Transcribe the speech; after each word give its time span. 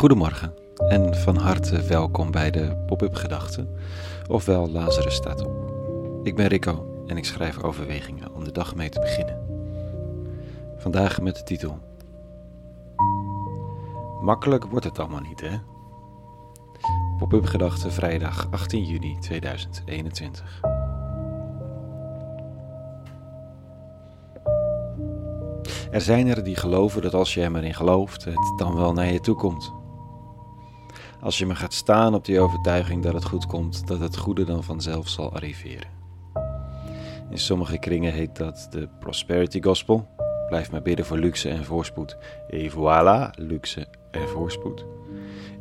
Goedemorgen 0.00 0.54
en 0.88 1.14
van 1.14 1.36
harte 1.36 1.82
welkom 1.82 2.30
bij 2.30 2.50
de 2.50 2.76
Pop-up 2.86 3.14
Gedachten, 3.14 3.76
ofwel 4.28 4.70
Lazarus 4.70 5.14
staat 5.14 5.46
op. 5.46 5.52
Ik 6.22 6.36
ben 6.36 6.46
Rico 6.46 7.02
en 7.06 7.16
ik 7.16 7.24
schrijf 7.24 7.62
overwegingen 7.62 8.34
om 8.34 8.44
de 8.44 8.52
dag 8.52 8.74
mee 8.74 8.88
te 8.88 9.00
beginnen. 9.00 9.38
Vandaag 10.76 11.20
met 11.20 11.36
de 11.36 11.42
titel 11.42 11.78
Makkelijk 14.20 14.64
wordt 14.64 14.84
het 14.84 14.98
allemaal 14.98 15.20
niet, 15.20 15.40
hè? 15.40 15.58
Pop-up 17.18 17.44
Gedachten 17.44 17.92
vrijdag 17.92 18.48
18 18.50 18.84
juni 18.84 19.18
2021. 19.18 20.60
Er 25.90 26.00
zijn 26.00 26.26
er 26.26 26.44
die 26.44 26.56
geloven 26.56 27.02
dat 27.02 27.14
als 27.14 27.34
je 27.34 27.42
er 27.42 27.50
maar 27.50 27.64
in 27.64 27.74
gelooft, 27.74 28.24
het 28.24 28.52
dan 28.56 28.76
wel 28.76 28.92
naar 28.92 29.12
je 29.12 29.20
toe 29.20 29.34
komt. 29.34 29.78
Als 31.20 31.38
je 31.38 31.46
maar 31.46 31.56
gaat 31.56 31.74
staan 31.74 32.14
op 32.14 32.24
die 32.24 32.40
overtuiging 32.40 33.02
dat 33.02 33.12
het 33.14 33.24
goed 33.24 33.46
komt, 33.46 33.86
dat 33.86 34.00
het 34.00 34.16
goede 34.16 34.44
dan 34.44 34.64
vanzelf 34.64 35.08
zal 35.08 35.32
arriveren. 35.32 35.88
In 37.30 37.38
sommige 37.38 37.78
kringen 37.78 38.12
heet 38.12 38.36
dat 38.36 38.66
de 38.70 38.88
Prosperity 39.00 39.62
Gospel. 39.62 40.08
Blijf 40.48 40.70
maar 40.70 40.82
bidden 40.82 41.04
voor 41.06 41.18
luxe 41.18 41.48
en 41.48 41.64
voorspoed. 41.64 42.16
Et 42.48 42.72
voilà, 42.72 43.30
luxe 43.34 43.88
en 44.10 44.28
voorspoed. 44.28 44.84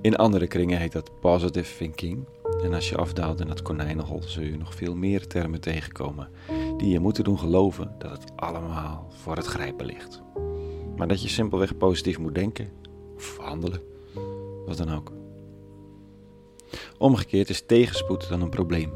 In 0.01 0.15
andere 0.15 0.47
kringen 0.47 0.79
heet 0.79 0.91
dat 0.91 1.19
Positive 1.19 1.77
Thinking. 1.77 2.27
En 2.63 2.73
als 2.73 2.89
je 2.89 2.97
afdaalt 2.97 3.39
in 3.39 3.49
het 3.49 3.61
konijnenhol, 3.61 4.21
zul 4.23 4.43
je 4.43 4.57
nog 4.57 4.75
veel 4.75 4.95
meer 4.95 5.27
termen 5.27 5.61
tegenkomen 5.61 6.29
die 6.77 6.89
je 6.89 6.99
moeten 6.99 7.23
doen 7.23 7.39
geloven 7.39 7.95
dat 7.97 8.11
het 8.11 8.31
allemaal 8.35 9.07
voor 9.09 9.35
het 9.35 9.45
grijpen 9.45 9.85
ligt. 9.85 10.21
Maar 10.95 11.07
dat 11.07 11.21
je 11.21 11.29
simpelweg 11.29 11.77
positief 11.77 12.19
moet 12.19 12.35
denken 12.35 12.69
of 13.15 13.37
handelen, 13.37 13.81
wat 14.65 14.77
dan 14.77 14.93
ook. 14.93 15.18
Omgekeerd 16.99 17.49
is 17.49 17.65
tegenspoed 17.65 18.29
dan 18.29 18.41
een 18.41 18.49
probleem. 18.49 18.93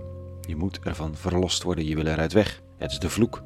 Je 0.48 0.56
moet 0.56 0.80
ervan 0.80 1.16
verlost 1.16 1.64
worden, 1.64 1.86
je 1.86 1.96
wil 1.96 2.06
eruit 2.06 2.34
weg. 2.34 2.62
Het 2.78 2.92
is 2.92 3.00
de 3.00 3.09
vloek. 3.09 3.44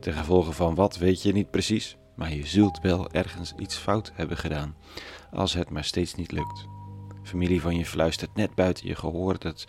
Ten 0.00 0.12
gevolge 0.12 0.52
van 0.52 0.74
wat 0.74 0.98
weet 0.98 1.22
je 1.22 1.32
niet 1.32 1.50
precies, 1.50 1.96
maar 2.16 2.34
je 2.34 2.46
zult 2.46 2.78
wel 2.82 3.10
ergens 3.10 3.54
iets 3.58 3.76
fout 3.76 4.12
hebben 4.14 4.36
gedaan, 4.36 4.76
als 5.32 5.54
het 5.54 5.70
maar 5.70 5.84
steeds 5.84 6.14
niet 6.14 6.32
lukt. 6.32 6.66
Familie 7.22 7.60
van 7.60 7.76
je 7.76 7.86
fluistert 7.86 8.34
net 8.34 8.54
buiten 8.54 8.86
je 8.86 8.94
gehoor 8.94 9.38
dat 9.38 9.64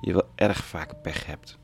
je 0.00 0.12
wel 0.12 0.28
erg 0.34 0.64
vaak 0.64 1.02
pech 1.02 1.26
hebt. 1.26 1.58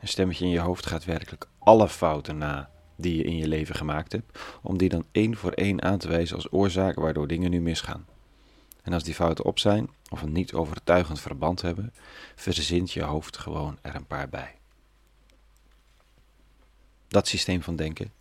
Een 0.00 0.08
stemmetje 0.08 0.44
in 0.44 0.50
je 0.50 0.60
hoofd 0.60 0.86
gaat 0.86 1.04
werkelijk 1.04 1.48
alle 1.58 1.88
fouten 1.88 2.38
na 2.38 2.70
die 2.96 3.16
je 3.16 3.22
in 3.22 3.36
je 3.36 3.48
leven 3.48 3.74
gemaakt 3.74 4.12
hebt, 4.12 4.38
om 4.62 4.78
die 4.78 4.88
dan 4.88 5.04
één 5.12 5.36
voor 5.36 5.52
één 5.52 5.82
aan 5.82 5.98
te 5.98 6.08
wijzen 6.08 6.36
als 6.36 6.52
oorzaak 6.52 6.94
waardoor 6.94 7.26
dingen 7.26 7.50
nu 7.50 7.60
misgaan. 7.60 8.06
En 8.82 8.92
als 8.92 9.02
die 9.02 9.14
fouten 9.14 9.44
op 9.44 9.58
zijn, 9.58 9.90
of 10.10 10.22
een 10.22 10.32
niet 10.32 10.52
overtuigend 10.52 11.20
verband 11.20 11.62
hebben, 11.62 11.94
verzint 12.34 12.92
je 12.92 13.02
hoofd 13.02 13.36
gewoon 13.36 13.78
er 13.80 13.94
een 13.94 14.06
paar 14.06 14.28
bij. 14.28 14.54
Dat 17.08 17.28
systeem 17.28 17.62
van 17.62 17.76
denken, 17.76 18.12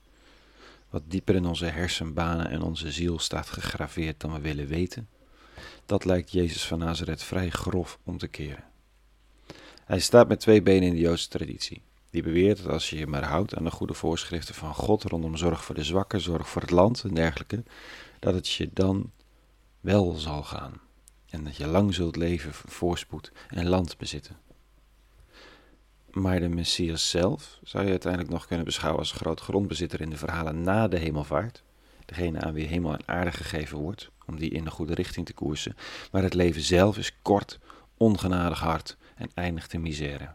wat 0.89 1.01
dieper 1.05 1.35
in 1.35 1.45
onze 1.45 1.65
hersenbanen 1.65 2.49
en 2.49 2.61
onze 2.61 2.91
ziel 2.91 3.19
staat 3.19 3.49
gegraveerd 3.49 4.19
dan 4.19 4.33
we 4.33 4.39
willen 4.39 4.67
weten, 4.67 5.09
dat 5.85 6.05
lijkt 6.05 6.31
Jezus 6.31 6.65
van 6.65 6.79
Nazareth 6.79 7.23
vrij 7.23 7.49
grof 7.49 7.99
om 8.03 8.17
te 8.17 8.27
keren. 8.27 8.63
Hij 9.85 9.99
staat 9.99 10.27
met 10.27 10.39
twee 10.39 10.61
benen 10.61 10.87
in 10.87 10.93
de 10.93 10.99
Joodse 10.99 11.27
traditie. 11.27 11.81
Die 12.09 12.23
beweert 12.23 12.57
dat 12.57 12.71
als 12.71 12.89
je 12.89 12.97
je 12.97 13.07
maar 13.07 13.23
houdt 13.23 13.55
aan 13.55 13.63
de 13.63 13.71
goede 13.71 13.93
voorschriften 13.93 14.55
van 14.55 14.73
God 14.73 15.03
rondom 15.03 15.37
zorg 15.37 15.63
voor 15.63 15.75
de 15.75 15.83
zwakken, 15.83 16.21
zorg 16.21 16.49
voor 16.49 16.61
het 16.61 16.71
land 16.71 17.03
en 17.03 17.13
dergelijke, 17.13 17.63
dat 18.19 18.33
het 18.33 18.49
je 18.49 18.69
dan 18.73 19.11
wel 19.81 20.13
zal 20.13 20.43
gaan. 20.43 20.81
En 21.29 21.43
dat 21.43 21.55
je 21.55 21.67
lang 21.67 21.93
zult 21.93 22.15
leven, 22.15 22.53
voorspoed 22.53 23.31
en 23.47 23.67
land 23.67 23.97
bezitten. 23.97 24.37
Maar 26.11 26.39
de 26.39 26.49
Messias 26.49 27.09
zelf 27.09 27.59
zou 27.63 27.83
je 27.83 27.89
uiteindelijk 27.89 28.31
nog 28.31 28.45
kunnen 28.45 28.65
beschouwen 28.65 28.99
als 28.99 29.11
groot 29.11 29.39
grondbezitter 29.39 30.01
in 30.01 30.09
de 30.09 30.17
verhalen 30.17 30.61
na 30.61 30.87
de 30.87 30.97
hemelvaart. 30.97 31.63
Degene 32.05 32.41
aan 32.41 32.53
wie 32.53 32.67
hemel 32.67 32.93
en 32.93 33.03
aarde 33.07 33.31
gegeven 33.31 33.77
wordt, 33.77 34.11
om 34.25 34.39
die 34.39 34.49
in 34.49 34.63
de 34.63 34.69
goede 34.69 34.93
richting 34.93 35.25
te 35.25 35.33
koersen. 35.33 35.75
Maar 36.11 36.23
het 36.23 36.33
leven 36.33 36.61
zelf 36.61 36.97
is 36.97 37.21
kort, 37.21 37.59
ongenadig 37.97 38.59
hard 38.59 38.97
en 39.15 39.29
eindigt 39.33 39.73
in 39.73 39.81
misère. 39.81 40.33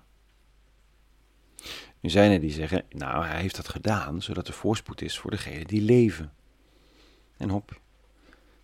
Nu 2.01 2.11
zijn 2.11 2.31
er 2.31 2.41
die 2.41 2.53
zeggen, 2.53 2.85
nou 2.89 3.25
hij 3.25 3.41
heeft 3.41 3.57
dat 3.57 3.69
gedaan 3.69 4.23
zodat 4.23 4.49
er 4.49 4.55
voorspoed 4.55 5.03
is 5.03 5.19
voor 5.19 5.31
degenen 5.31 5.67
die 5.67 5.81
leven. 5.81 6.33
En 7.37 7.49
hop, 7.49 7.81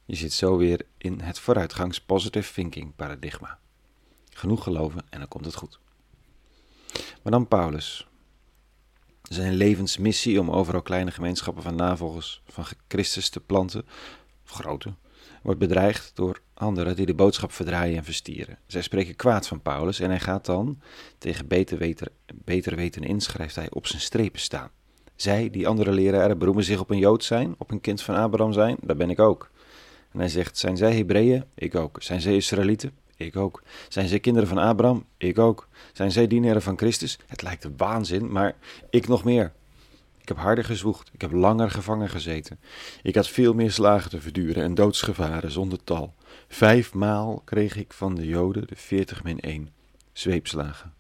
je 0.05 0.17
zit 0.17 0.33
zo 0.33 0.57
weer 0.57 0.87
in 0.99 1.21
het 1.21 1.39
vooruitgangs 1.39 2.01
positive 2.01 2.53
thinking 2.53 2.95
paradigma. 2.97 3.59
Genoeg 4.31 4.63
geloven 4.63 5.03
en 5.11 5.19
dan 5.19 5.29
komt 5.29 5.45
het 5.45 5.55
goed. 5.55 5.79
Maar 7.23 7.33
dan 7.33 7.49
Paulus. 7.49 8.07
Zijn 9.23 9.55
levensmissie 9.55 10.41
om 10.41 10.51
overal 10.51 10.83
kleine 10.83 11.11
gemeenschappen 11.11 11.63
van 11.63 11.75
navolgers 11.75 12.43
van 12.47 12.65
Christus 12.89 13.29
te 13.29 13.41
planten, 13.41 13.85
of 14.45 14.51
grote, 14.51 14.95
wordt 15.43 15.59
bedreigd 15.59 16.11
door 16.15 16.41
anderen 16.55 16.97
die 16.97 17.07
de 17.07 17.15
boodschap 17.15 17.53
verdraaien 17.53 17.97
en 17.97 18.05
verstieren. 18.05 18.59
Zij 18.67 18.83
spreken 18.83 19.17
kwaad 19.17 19.47
van 19.47 19.63
Paulus 19.63 20.01
en 20.01 20.09
hij 20.09 20.21
gaat 20.21 20.47
dan, 20.47 20.81
tegen 21.19 21.49
beter 21.49 21.79
weten, 21.79 22.09
beter 22.35 22.77
weten 22.77 23.03
inschrijft 23.03 23.55
hij, 23.55 23.71
op 23.71 23.87
zijn 23.87 24.03
strepen 24.03 24.41
staan. 24.41 24.71
Zij, 25.17 25.51
die 25.51 25.69
andere 25.69 25.93
leraren, 25.93 26.39
beroemen 26.39 26.65
zich 26.65 26.81
op 26.81 26.91
een 26.91 26.99
Jood 26.99 27.25
zijn, 27.25 27.55
op 27.59 27.71
een 27.71 27.81
kind 27.81 28.03
van 28.03 28.15
Abraham 28.15 28.53
zijn, 28.53 28.77
dat 28.81 28.97
ben 28.97 29.11
ik 29.11 29.19
ook. 29.19 29.51
En 30.13 30.19
hij 30.19 30.29
zegt, 30.29 30.59
zijn 30.59 30.77
zij 30.77 30.97
Hebreeën? 30.97 31.45
Ik 31.55 31.75
ook. 31.75 32.03
Zijn 32.03 32.21
zij 32.21 32.37
Israëlieten? 32.37 32.91
Ik 33.17 33.37
ook. 33.37 33.63
Zijn 33.89 34.09
zij 34.09 34.21
kinderen 34.21 34.49
van 34.49 34.59
Abraham? 34.59 35.05
Ik 35.17 35.39
ook. 35.39 35.69
Zijn 35.93 36.13
zij 36.13 36.27
dienaren 36.27 36.63
van 36.63 36.79
Christus? 36.79 37.19
Het 37.27 37.43
lijkt 37.43 37.65
een 37.65 37.77
waanzin, 37.77 38.33
maar 38.33 38.55
ik 38.91 39.09
nog 39.09 39.25
meer. 39.25 39.53
Ik 40.21 40.29
heb 40.29 40.37
harder 40.37 40.65
gezwoegd, 40.65 41.11
ik 41.13 41.21
heb 41.21 41.33
langer 41.33 41.71
gevangen 41.71 42.09
gezeten. 42.09 42.61
Ik 43.03 43.15
had 43.15 43.29
veel 43.29 43.55
meer 43.55 43.71
slagen 43.71 44.11
te 44.11 44.21
verduren 44.21 44.63
en 44.63 44.75
doodsgevaren 44.75 45.51
zonder 45.51 45.85
tal. 45.85 46.15
Vijfmaal 46.49 47.43
kreeg 47.45 47.77
ik 47.77 47.93
van 47.93 48.15
de 48.15 48.27
Joden 48.27 48.67
de 48.67 48.77
veertig 48.77 49.23
min 49.23 49.41
één 49.41 49.71
zweepslagen. 50.13 50.93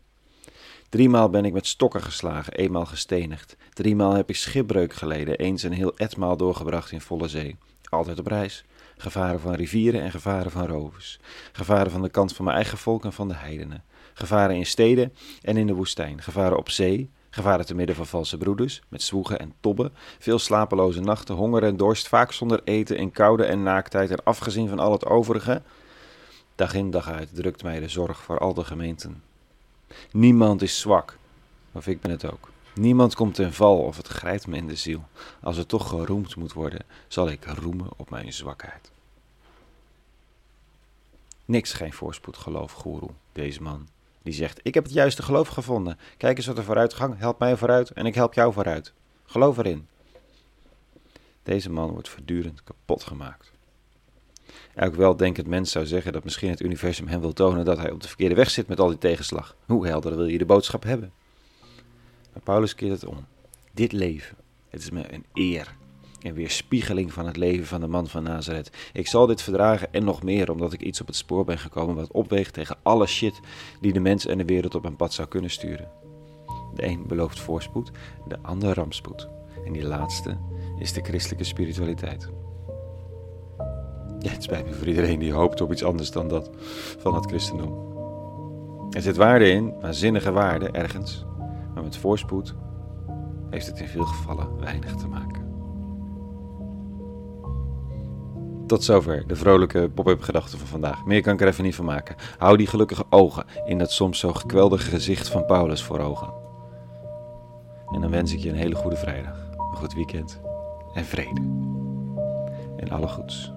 Driemaal 0.92 1.30
ben 1.30 1.44
ik 1.44 1.52
met 1.52 1.66
stokken 1.66 2.02
geslagen, 2.02 2.52
eenmaal 2.52 2.86
gestenigd. 2.86 3.56
Driemaal 3.72 4.14
heb 4.14 4.28
ik 4.28 4.36
schipbreuk 4.36 4.92
geleden, 4.92 5.38
eens 5.38 5.62
een 5.62 5.72
heel 5.72 5.96
etmaal 5.96 6.36
doorgebracht 6.36 6.90
in 6.90 7.00
volle 7.00 7.28
zee. 7.28 7.56
Altijd 7.88 8.18
op 8.18 8.26
reis. 8.26 8.64
Gevaren 8.96 9.40
van 9.40 9.54
rivieren 9.54 10.02
en 10.02 10.10
gevaren 10.10 10.50
van 10.50 10.66
rovers. 10.66 11.18
Gevaren 11.52 11.90
van 11.90 12.02
de 12.02 12.08
kant 12.08 12.34
van 12.34 12.44
mijn 12.44 12.56
eigen 12.56 12.78
volk 12.78 13.04
en 13.04 13.12
van 13.12 13.28
de 13.28 13.34
heidenen. 13.34 13.84
Gevaren 14.14 14.56
in 14.56 14.66
steden 14.66 15.12
en 15.42 15.56
in 15.56 15.66
de 15.66 15.74
woestijn. 15.74 16.22
Gevaren 16.22 16.58
op 16.58 16.70
zee. 16.70 17.10
Gevaren 17.30 17.66
te 17.66 17.74
midden 17.74 17.96
van 17.96 18.06
valse 18.06 18.36
broeders, 18.36 18.82
met 18.88 19.02
zwoegen 19.02 19.38
en 19.38 19.52
tobben. 19.60 19.92
Veel 20.18 20.38
slapeloze 20.38 21.00
nachten, 21.00 21.34
honger 21.34 21.62
en 21.62 21.76
dorst, 21.76 22.08
vaak 22.08 22.32
zonder 22.32 22.60
eten 22.64 22.96
in 22.96 23.12
koude 23.12 23.44
en 23.44 23.62
naaktheid. 23.62 24.10
En 24.10 24.24
afgezien 24.24 24.68
van 24.68 24.78
al 24.78 24.92
het 24.92 25.06
overige. 25.06 25.62
Dag 26.54 26.74
in 26.74 26.90
dag 26.90 27.10
uit 27.10 27.34
drukt 27.34 27.62
mij 27.62 27.80
de 27.80 27.88
zorg 27.88 28.22
voor 28.22 28.38
al 28.38 28.54
de 28.54 28.64
gemeenten. 28.64 29.31
Niemand 30.12 30.62
is 30.62 30.80
zwak, 30.80 31.18
of 31.72 31.86
ik 31.86 32.00
ben 32.00 32.10
het 32.10 32.32
ook. 32.32 32.50
Niemand 32.74 33.14
komt 33.14 33.34
ten 33.34 33.52
val 33.52 33.78
of 33.78 33.96
het 33.96 34.06
grijpt 34.06 34.46
me 34.46 34.56
in 34.56 34.66
de 34.66 34.76
ziel. 34.76 35.04
Als 35.42 35.56
het 35.56 35.68
toch 35.68 35.88
geroemd 35.88 36.36
moet 36.36 36.52
worden, 36.52 36.84
zal 37.08 37.28
ik 37.28 37.44
roemen 37.44 37.88
op 37.96 38.10
mijn 38.10 38.32
zwakheid. 38.32 38.90
Niks 41.44 41.72
geen 41.72 41.92
voorspoed 41.92 42.36
geloof, 42.36 42.72
goeroe, 42.72 43.10
deze 43.32 43.62
man. 43.62 43.88
Die 44.22 44.32
zegt, 44.32 44.60
ik 44.62 44.74
heb 44.74 44.84
het 44.84 44.92
juiste 44.92 45.22
geloof 45.22 45.48
gevonden. 45.48 45.98
Kijk 46.16 46.36
eens 46.36 46.46
wat 46.46 46.58
er 46.58 46.64
vooruitgang, 46.64 47.18
help 47.18 47.38
mij 47.38 47.56
vooruit 47.56 47.90
en 47.90 48.06
ik 48.06 48.14
help 48.14 48.34
jou 48.34 48.52
vooruit. 48.52 48.92
Geloof 49.24 49.58
erin. 49.58 49.88
Deze 51.42 51.70
man 51.70 51.90
wordt 51.90 52.08
voortdurend 52.08 52.64
kapot 52.64 53.02
gemaakt. 53.02 53.51
Elk 54.74 54.94
weldenkend 54.94 55.46
mens 55.46 55.70
zou 55.70 55.86
zeggen 55.86 56.12
dat 56.12 56.24
misschien 56.24 56.50
het 56.50 56.60
universum 56.60 57.06
hem 57.06 57.20
wil 57.20 57.32
tonen 57.32 57.64
dat 57.64 57.78
hij 57.78 57.90
op 57.90 58.00
de 58.00 58.08
verkeerde 58.08 58.34
weg 58.34 58.50
zit 58.50 58.68
met 58.68 58.80
al 58.80 58.88
die 58.88 58.98
tegenslag. 58.98 59.56
Hoe 59.66 59.86
helder 59.86 60.16
wil 60.16 60.26
je 60.26 60.38
de 60.38 60.44
boodschap 60.44 60.82
hebben? 60.82 61.12
Maar 62.32 62.42
Paulus 62.42 62.74
keert 62.74 62.92
het 63.00 63.04
om. 63.04 63.26
Dit 63.72 63.92
leven, 63.92 64.36
het 64.68 64.80
is 64.82 64.90
me 64.90 65.12
een 65.12 65.24
eer 65.32 65.74
en 66.22 66.34
weerspiegeling 66.34 67.12
van 67.12 67.26
het 67.26 67.36
leven 67.36 67.66
van 67.66 67.80
de 67.80 67.86
man 67.86 68.08
van 68.08 68.22
Nazareth. 68.22 68.70
Ik 68.92 69.06
zal 69.06 69.26
dit 69.26 69.42
verdragen 69.42 69.92
en 69.92 70.04
nog 70.04 70.22
meer, 70.22 70.50
omdat 70.50 70.72
ik 70.72 70.82
iets 70.82 71.00
op 71.00 71.06
het 71.06 71.16
spoor 71.16 71.44
ben 71.44 71.58
gekomen 71.58 71.94
wat 71.94 72.10
opweegt 72.10 72.54
tegen 72.54 72.76
alle 72.82 73.06
shit 73.06 73.40
die 73.80 73.92
de 73.92 74.00
mens 74.00 74.26
en 74.26 74.38
de 74.38 74.44
wereld 74.44 74.74
op 74.74 74.84
een 74.84 74.96
pad 74.96 75.12
zou 75.12 75.28
kunnen 75.28 75.50
sturen. 75.50 75.90
De 76.74 76.84
een 76.84 77.06
belooft 77.06 77.40
voorspoed, 77.40 77.90
de 78.28 78.38
ander 78.42 78.74
rampspoed. 78.74 79.28
En 79.64 79.72
die 79.72 79.84
laatste 79.84 80.36
is 80.78 80.92
de 80.92 81.02
christelijke 81.02 81.44
spiritualiteit. 81.44 82.28
Het 84.30 84.42
spijt 84.42 84.66
me 84.66 84.72
voor 84.72 84.86
iedereen 84.86 85.18
die 85.18 85.32
hoopt 85.32 85.60
op 85.60 85.72
iets 85.72 85.84
anders 85.84 86.10
dan 86.10 86.28
dat 86.28 86.50
van 86.98 87.14
het 87.14 87.26
christendom. 87.26 87.90
Er 88.90 89.02
zit 89.02 89.16
waarde 89.16 89.50
in, 89.50 89.74
waanzinnige 89.80 90.32
waarde 90.32 90.70
ergens, 90.70 91.24
maar 91.74 91.82
met 91.82 91.96
voorspoed 91.96 92.54
heeft 93.50 93.66
het 93.66 93.80
in 93.80 93.88
veel 93.88 94.04
gevallen 94.04 94.60
weinig 94.60 94.94
te 94.94 95.08
maken. 95.08 95.50
Tot 98.66 98.84
zover 98.84 99.26
de 99.26 99.36
vrolijke 99.36 99.90
pop-up 99.94 100.22
gedachten 100.22 100.58
van 100.58 100.66
vandaag. 100.66 101.04
Meer 101.04 101.22
kan 101.22 101.34
ik 101.34 101.40
er 101.40 101.46
even 101.46 101.64
niet 101.64 101.74
van 101.74 101.84
maken. 101.84 102.16
Hou 102.38 102.56
die 102.56 102.66
gelukkige 102.66 103.04
ogen 103.10 103.44
in 103.64 103.78
dat 103.78 103.92
soms 103.92 104.18
zo 104.18 104.32
gekweldige 104.32 104.90
gezicht 104.90 105.28
van 105.28 105.46
Paulus 105.46 105.82
voor 105.82 105.98
ogen. 105.98 106.32
En 107.90 108.00
dan 108.00 108.10
wens 108.10 108.32
ik 108.32 108.38
je 108.38 108.48
een 108.48 108.54
hele 108.54 108.74
goede 108.74 108.96
vrijdag, 108.96 109.36
een 109.50 109.76
goed 109.76 109.94
weekend 109.94 110.40
en 110.94 111.04
vrede. 111.04 111.40
En 112.76 112.90
alle 112.90 113.08
goeds. 113.08 113.52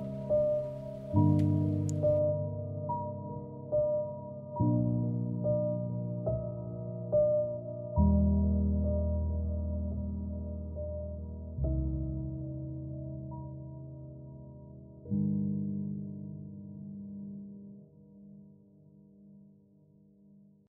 you 1.15 1.64